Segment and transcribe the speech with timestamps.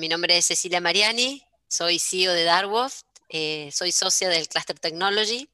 [0.00, 5.46] mi nombre es Cecilia Mariani, soy CEO de Darwoft, eh, soy socia del Cluster Technology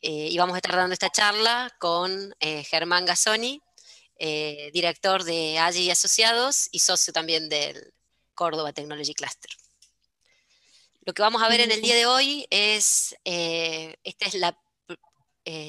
[0.00, 3.60] eh, y vamos a estar dando esta charla con eh, Germán Gazzoni,
[4.72, 7.92] director de AGI y Asociados y socio también del
[8.34, 9.50] Córdoba Technology Cluster.
[11.02, 14.58] Lo que vamos a ver en el día de hoy es, esta es la,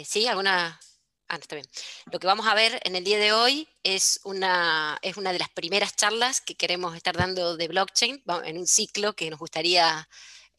[0.06, 0.28] ¿sí?
[0.28, 0.80] ¿Alguna
[1.28, 1.68] Ah, está bien.
[2.12, 5.40] Lo que vamos a ver en el día de hoy es una, es una de
[5.40, 10.08] las primeras charlas que queremos estar dando de blockchain en un ciclo que nos gustaría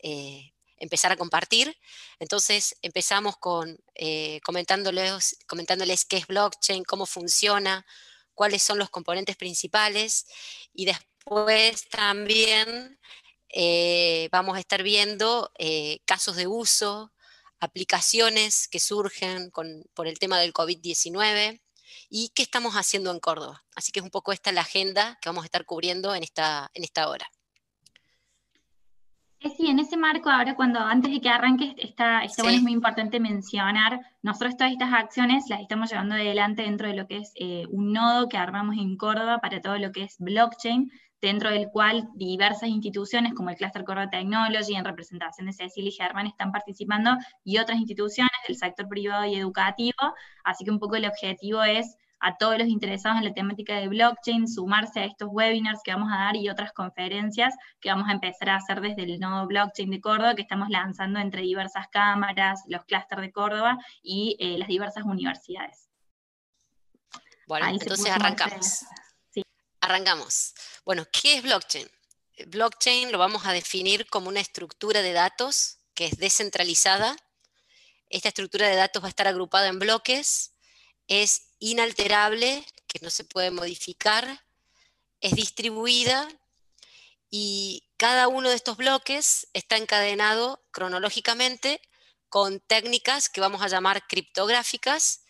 [0.01, 1.77] eh, empezar a compartir.
[2.19, 7.87] Entonces empezamos con eh, comentándoles, comentándoles qué es blockchain, cómo funciona,
[8.35, 10.27] cuáles son los componentes principales
[10.75, 12.99] y después también
[13.51, 15.53] eh, vamos a estar viendo
[16.05, 17.13] casos de uso,
[17.61, 19.51] aplicaciones que surgen
[19.95, 21.61] por el tema del COVID-19
[22.09, 23.65] y qué estamos haciendo en Córdoba.
[23.75, 26.71] Así que es un poco esta la agenda que vamos a estar cubriendo en esta,
[26.75, 27.29] en esta hora.
[29.57, 32.73] Sí, en ese marco, ahora cuando antes de que arranque, está, está bueno, es muy
[32.73, 37.33] importante mencionar, nosotros todas estas acciones las estamos llevando adelante dentro de lo que es
[37.37, 40.91] eh, un nodo que armamos en Córdoba para todo lo que es blockchain,
[41.27, 45.93] dentro del cual diversas instituciones como el Cluster Core Technology en representación de Cecilia y
[45.93, 49.99] Germán están participando y otras instituciones del sector privado y educativo,
[50.45, 53.89] así que un poco el objetivo es a todos los interesados en la temática de
[53.89, 58.13] blockchain, sumarse a estos webinars que vamos a dar y otras conferencias que vamos a
[58.13, 62.63] empezar a hacer desde el nodo blockchain de Córdoba, que estamos lanzando entre diversas cámaras,
[62.69, 65.91] los clústeres de Córdoba y eh, las diversas universidades.
[67.49, 68.87] Bueno, entonces arrancamos.
[69.87, 70.53] Arrancamos.
[70.85, 71.89] Bueno, ¿qué es blockchain?
[72.49, 77.15] Blockchain lo vamos a definir como una estructura de datos que es descentralizada.
[78.11, 80.55] Esta estructura de datos va a estar agrupada en bloques,
[81.07, 84.45] es inalterable, que no se puede modificar,
[85.21, 86.29] es distribuida
[87.31, 91.81] y cada uno de estos bloques está encadenado cronológicamente
[92.29, 95.23] con técnicas que vamos a llamar criptográficas.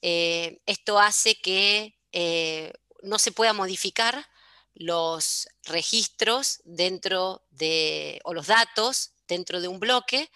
[0.00, 2.72] Eh, esto hace que eh,
[3.02, 4.28] no se pueda modificar
[4.74, 10.30] los registros dentro de, o los datos dentro de un bloque,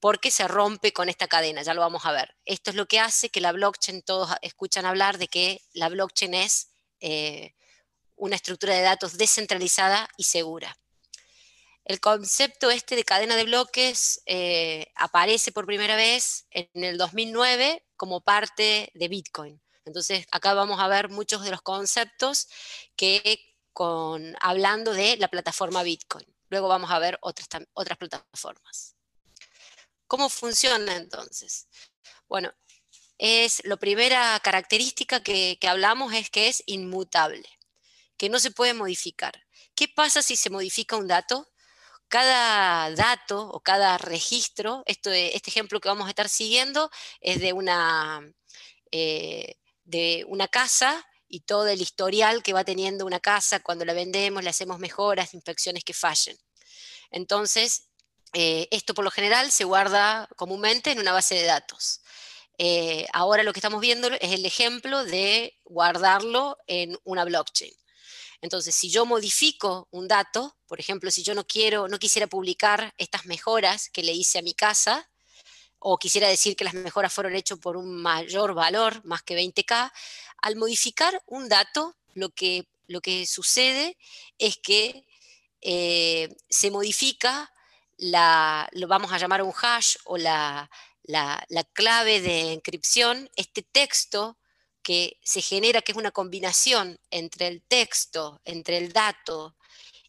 [0.00, 2.34] porque se rompe con esta cadena, ya lo vamos a ver.
[2.44, 6.34] Esto es lo que hace que la blockchain, todos escuchan hablar de que la blockchain
[6.34, 6.68] es
[7.00, 7.54] eh,
[8.16, 10.76] una estructura de datos descentralizada y segura.
[11.84, 17.84] El concepto este de cadena de bloques eh, aparece por primera vez en el 2009
[17.96, 19.60] como parte de Bitcoin.
[19.84, 22.48] Entonces, acá vamos a ver muchos de los conceptos
[22.96, 26.26] que con, hablando de la plataforma Bitcoin.
[26.50, 28.94] Luego vamos a ver otras, otras plataformas.
[30.06, 31.68] ¿Cómo funciona entonces?
[32.28, 32.52] Bueno,
[33.18, 37.48] es la primera característica que, hablamos es que es inmutable,
[38.16, 39.32] que no se puede modificar.
[39.74, 41.48] ¿Qué pasa si se modifica un dato?
[42.08, 46.90] cada dato o cada registro, esto, este ejemplo que vamos a estar siguiendo
[47.22, 48.20] es de una,
[48.90, 53.94] eh, de una casa y todo el historial que va teniendo una casa cuando la
[53.94, 56.36] vendemos, le hacemos mejoras, inspecciones que fallen.
[57.10, 57.88] Entonces,
[58.34, 62.00] eh, esto por lo general se guarda comúnmente en una base de datos.
[62.58, 67.72] Eh, ahora lo que estamos viendo es el ejemplo de guardarlo en una blockchain.
[68.42, 72.92] Entonces, si yo modifico un dato, por ejemplo, si yo no quiero, no quisiera publicar
[72.98, 75.08] estas mejoras que le hice a mi casa,
[75.84, 79.92] o quisiera decir que las mejoras fueron hechas por un mayor valor, más que 20K,
[80.38, 83.96] al modificar un dato, lo que, lo que sucede
[84.38, 85.04] es que
[85.60, 87.52] eh, se modifica
[87.96, 90.70] la, lo vamos a llamar un hash o la,
[91.02, 94.38] la, clave de encripción, este texto
[94.82, 99.56] que se genera, que es una combinación entre el texto, entre el dato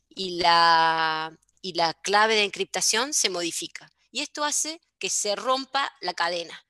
[0.10, 3.92] y la, y la clave de encriptación, se modifica.
[4.12, 6.66] Y esto hace que se rompa la cadena.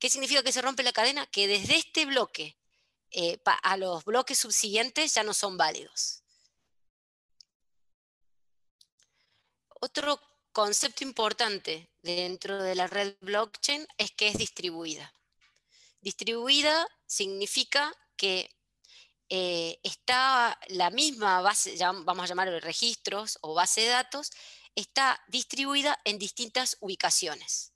[0.00, 1.24] ¿Qué significa que se rompe la cadena?
[1.26, 2.58] Que desde este bloque
[3.12, 6.24] eh, a los bloques subsiguientes ya no son válidos.
[9.80, 15.14] Otro concepto importante dentro de la red blockchain es que es distribuida.
[16.00, 18.52] Distribuida significa que
[19.28, 24.32] eh, está la misma base, vamos a llamarlo registros o base de datos,
[24.74, 27.75] está distribuida en distintas ubicaciones.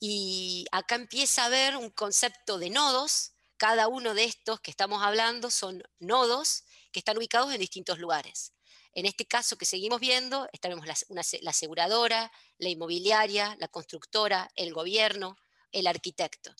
[0.00, 3.32] Y acá empieza a haber un concepto de nodos.
[3.58, 8.54] Cada uno de estos que estamos hablando son nodos que están ubicados en distintos lugares.
[8.92, 15.36] En este caso que seguimos viendo, estaremos la, aseguradora, la inmobiliaria, la constructora, el gobierno,
[15.70, 16.54] el arquitecto.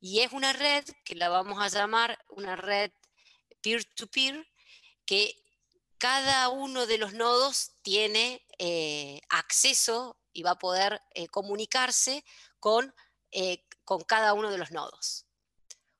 [0.00, 2.90] Y es una red que la vamos a llamar una red
[3.62, 4.46] peer-to-peer, -peer,
[5.06, 5.42] que
[5.98, 12.24] cada uno de los nodos tiene eh, acceso y va a poder eh, comunicarse
[12.62, 12.94] con,
[13.84, 15.26] con cada uno de los nodos.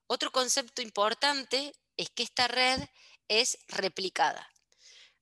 [0.07, 2.81] Otro concepto importante es que esta red
[3.27, 4.49] es replicada.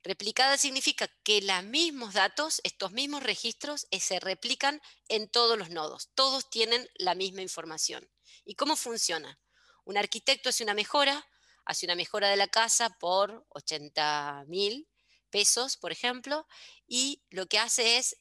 [0.03, 6.11] Replicada significa que los mismos datos, estos mismos registros, se replican en todos los nodos.
[6.15, 8.07] Todos tienen la misma información.
[8.45, 9.41] ¿Y cómo funciona?
[9.85, 11.27] Un arquitecto hace una mejora,
[11.65, 14.87] hace una mejora de la casa por 80 mil
[15.31, 16.47] pesos, por ejemplo,
[16.87, 18.19] y lo que hace es,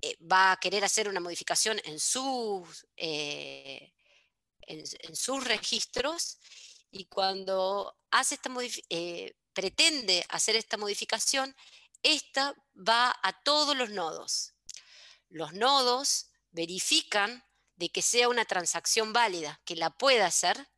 [0.00, 3.92] eh, va a querer hacer una modificación en sus, eh,
[4.60, 6.38] en, sus registros,
[6.90, 8.50] y cuando hace esta
[8.90, 11.54] eh, pretende hacer esta modificación,
[12.02, 14.54] esta va a todos los nodos.
[15.28, 17.44] Los nodos verifican
[17.76, 20.68] de que sea una transacción válida, que la pueda hacer,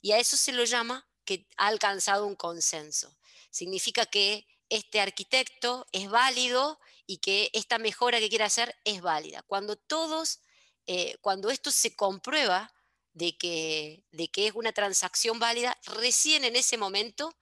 [0.00, 3.16] y a eso se lo llama que ha alcanzado un consenso.
[3.50, 9.42] Significa que este arquitecto es válido y que esta mejora que quiere hacer es válida.
[9.42, 10.40] Cuando todos,
[10.86, 12.72] eh, cuando esto se comprueba
[13.12, 17.34] de que, de que es una transacción válida, recién en ese momento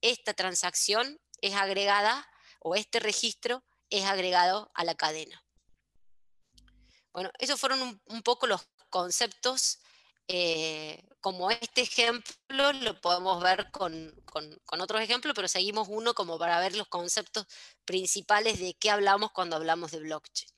[0.00, 2.28] esta transacción es agregada
[2.60, 5.44] o este registro es agregado a la cadena.
[7.12, 9.80] Bueno, esos fueron un poco los conceptos
[10.28, 14.14] eh, como este ejemplo lo podemos ver con,
[14.66, 17.46] otros ejemplos, pero seguimos uno como para ver los conceptos
[17.84, 20.50] principales de qué hablamos cuando hablamos de blockchain.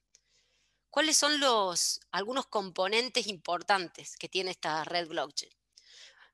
[0.91, 5.53] ¿Cuáles son los, algunos componentes importantes que tiene esta red blockchain?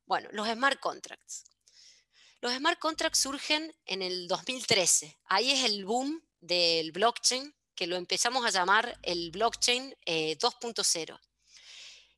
[0.07, 1.45] Bueno, los smart contracts.
[2.41, 5.19] Los smart contracts surgen en el 2013.
[5.27, 11.15] Ahí es el boom del blockchain, que lo empezamos a llamar el blockchain 2.0.
[11.15, 11.19] Eh,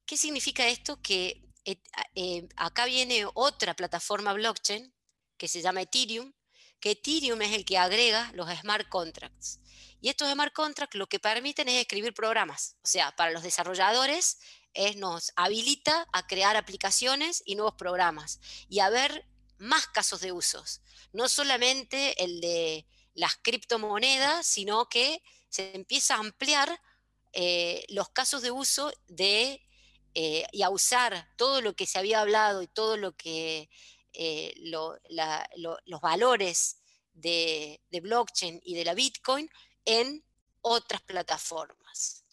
[0.06, 1.00] ¿Qué significa esto?
[1.02, 4.92] Que eh, acá viene otra plataforma blockchain
[5.36, 6.32] que se llama Ethereum,
[6.80, 9.60] que Ethereum es el que agrega los smart contracts.
[10.00, 12.76] Y estos smart contracts lo que permiten es escribir programas.
[12.82, 14.38] O sea, para los desarrolladores
[14.74, 19.26] es, nos habilita a crear aplicaciones y nuevos programas y a ver
[19.58, 20.82] más casos de usos.
[21.12, 26.80] No solamente el de las criptomonedas, sino que se empieza a ampliar
[27.32, 29.67] eh, los casos de uso de
[30.20, 33.70] eh, y a usar todo lo que se había hablado y todo lo que
[34.12, 36.78] eh, los valores
[37.12, 39.48] de, blockchain y de la Bitcoin
[39.84, 40.24] en
[40.60, 42.24] otras plataformas.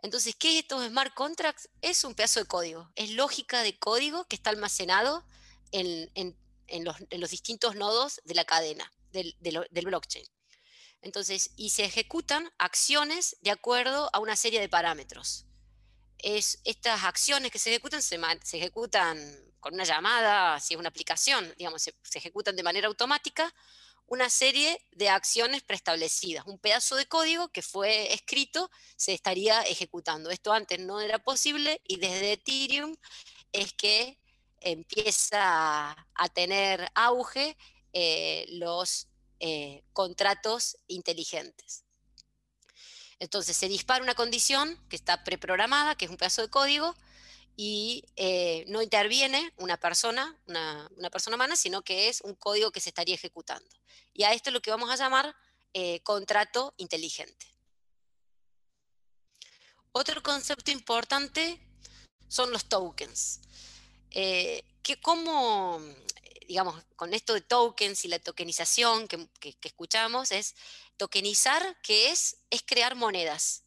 [0.00, 1.70] Entonces, ¿qué es estos smart contracts?
[1.82, 5.24] Es un pedazo de código, es lógica de código que está almacenado
[5.72, 6.36] en,
[6.84, 10.24] los, distintos nodos de la cadena del, del blockchain.
[11.02, 15.47] Entonces, y se ejecutan acciones de acuerdo a una serie de parámetros
[16.18, 18.16] es, estas acciones que se ejecutan se,
[18.56, 19.18] ejecutan
[19.60, 23.52] con una llamada, si es una aplicación, digamos, se, ejecutan de manera automática
[24.06, 26.46] una serie de acciones preestablecidas.
[26.46, 30.30] Un pedazo de código que fue escrito se estaría ejecutando.
[30.30, 32.96] Esto antes no era posible y desde Ethereum
[33.52, 34.18] es que
[34.60, 37.56] empieza a tener auge
[37.92, 39.08] eh, los
[39.40, 41.84] eh, contratos inteligentes.
[43.18, 46.94] Entonces se dispara una condición que está preprogramada, que es un pedazo de código,
[47.56, 52.78] y eh, no interviene una persona, una, persona humana, sino que es un código que
[52.78, 53.68] se estaría ejecutando.
[54.14, 55.34] Y a esto es lo que vamos a llamar
[55.74, 57.46] eh, contrato inteligente.
[59.90, 61.60] Otro concepto importante
[62.28, 63.40] son los tokens.
[64.12, 65.82] Eh, que como,
[66.46, 70.54] digamos, con esto de tokens y la tokenización que escuchamos, es
[70.98, 73.64] tokenizar, que es, es crear monedas.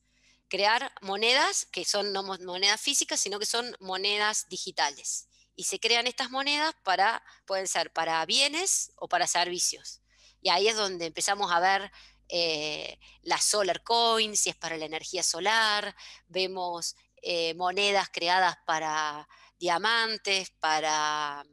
[0.48, 5.28] Crear monedas que son no monedas físicas, sino que son monedas digitales.
[5.56, 10.02] Y se crean estas monedas para, pueden ser para bienes o para servicios.
[10.42, 11.92] Y ahí es donde empezamos a ver
[12.28, 15.96] eh, las solar coins, si es para la energía solar,
[16.28, 19.28] vemos eh, monedas creadas para
[19.60, 21.46] diamantes, para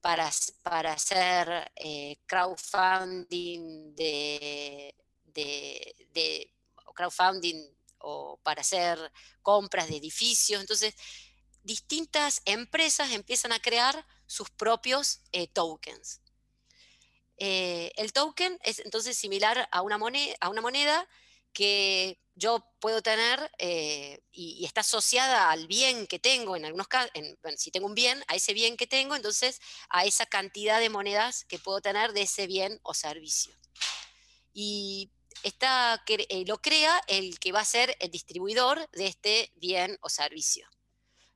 [0.00, 0.30] para,
[0.62, 4.94] para hacer eh, crowdfunding de,
[6.94, 7.56] crowdfunding
[7.98, 10.60] o para hacer compras de edificios.
[10.60, 10.94] Entonces,
[11.62, 16.20] distintas empresas empiezan a crear sus propios eh, tokens.
[17.36, 21.08] Eh, el token es entonces similar a una moneda, a una moneda
[21.52, 27.10] que yo puedo tener eh, y, está asociada al bien que tengo, en algunos casos,
[27.56, 31.44] si tengo un bien, a ese bien que tengo, entonces a esa cantidad de monedas
[31.44, 33.54] que puedo tener de ese bien o servicio.
[34.52, 35.10] Y
[35.42, 40.08] está, eh, lo crea el que va a ser el distribuidor de este bien o
[40.08, 40.66] servicio.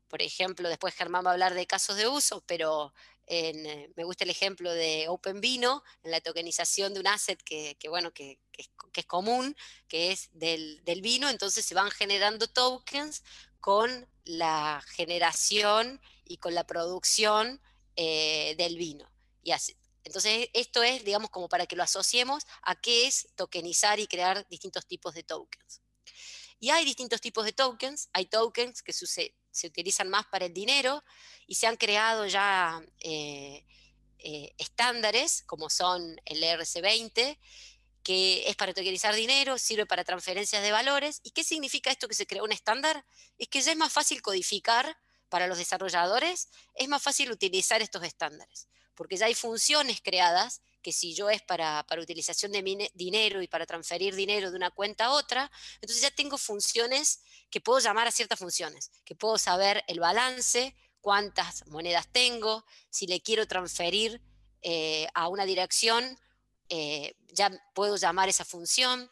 [0.09, 2.95] Por ejemplo, después Germán va a hablar de casos de uso, pero
[3.27, 8.13] eh, me gusta el ejemplo de OpenVino, en la tokenización de un asset que, bueno,
[8.13, 9.57] que, es, común,
[9.89, 13.23] que es del, vino, entonces se van generando tokens
[13.61, 17.61] con la generación y con la producción
[17.97, 19.11] eh, del vino.
[19.43, 19.77] Y así.
[20.05, 24.47] Entonces, esto es, digamos, como para que lo asociemos a qué es tokenizar y crear
[24.49, 25.81] distintos tipos de tokens.
[26.65, 28.09] Y hay distintos tipos de tokens.
[28.15, 31.05] Hay tokens que se, utilizan más para el dinero
[31.47, 33.67] y se han creado ya eh,
[34.19, 37.39] eh, estándares, como son el ERC20,
[38.03, 41.21] que es para tokenizar dinero, sirve para transferencias de valores.
[41.23, 43.05] ¿Y qué significa esto que se creó un estándar?
[43.37, 44.97] Es que ya es más fácil codificar
[45.29, 50.93] para los desarrolladores, es más fácil utilizar estos estándares, porque ya hay funciones creadas que
[50.93, 55.07] si yo es para, para utilización de dinero y para transferir dinero de una cuenta
[55.07, 55.51] a otra,
[55.81, 60.77] entonces ya tengo funciones que puedo llamar a ciertas funciones, que puedo saber el balance,
[61.01, 64.21] cuántas monedas tengo, si le quiero transferir
[64.61, 66.19] eh, a una dirección,
[66.69, 69.11] eh, ya puedo llamar esa función,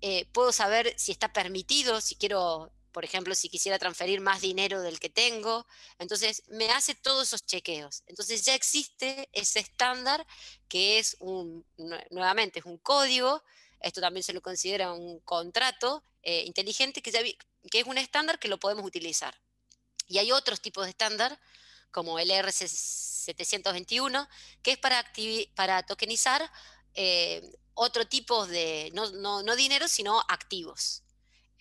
[0.00, 4.82] eh, puedo saber si está permitido, si quiero por ejemplo, si quisiera transferir más dinero
[4.82, 5.66] del que tengo.
[5.98, 8.02] Entonces, me hace todos esos chequeos.
[8.06, 10.26] Entonces, ya existe ese estándar
[10.68, 11.66] que es un,
[12.10, 13.42] nuevamente, es un código.
[13.80, 17.36] Esto también se lo considera un contrato eh, inteligente que,
[17.72, 19.34] es un estándar que lo podemos utilizar.
[20.06, 21.40] Y hay otros tipos de estándar,
[21.90, 24.28] como el ERC 721,
[24.62, 25.10] que es para,
[25.54, 26.50] para tokenizar
[26.94, 27.42] eh,
[27.74, 29.10] otro tipo de, no,
[29.42, 31.02] no dinero, sino activos.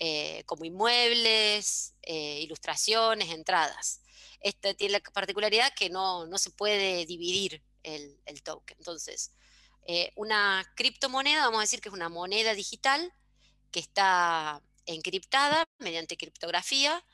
[0.04, 4.02] Eh, como inmuebles, eh, ilustraciones, entradas.
[4.40, 8.78] Esta tiene la particularidad que no, se puede dividir el, token.
[8.80, 9.32] Entonces,
[9.86, 13.14] eh, una criptomoneda, vamos a decir que es una moneda digital
[13.70, 17.06] que está encriptada mediante criptografía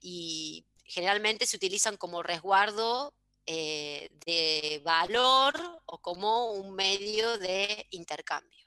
[0.00, 3.12] y generalmente se utilizan como resguardo
[3.44, 8.61] de valor o como un medio de intercambio.